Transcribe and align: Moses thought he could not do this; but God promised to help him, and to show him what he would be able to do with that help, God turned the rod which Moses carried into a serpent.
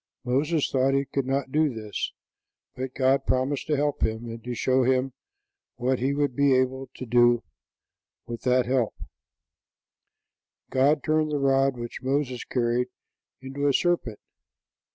Moses 0.23 0.71
thought 0.71 0.95
he 0.95 1.05
could 1.05 1.27
not 1.27 1.51
do 1.51 1.71
this; 1.71 2.11
but 2.75 2.95
God 2.95 3.23
promised 3.27 3.67
to 3.67 3.75
help 3.75 4.01
him, 4.01 4.27
and 4.31 4.43
to 4.43 4.55
show 4.55 4.81
him 4.81 5.13
what 5.75 5.99
he 5.99 6.11
would 6.15 6.35
be 6.35 6.55
able 6.55 6.89
to 6.95 7.05
do 7.05 7.43
with 8.25 8.41
that 8.41 8.65
help, 8.65 8.95
God 10.71 11.03
turned 11.03 11.31
the 11.31 11.37
rod 11.37 11.77
which 11.77 12.01
Moses 12.01 12.43
carried 12.43 12.87
into 13.41 13.67
a 13.67 13.73
serpent. 13.73 14.17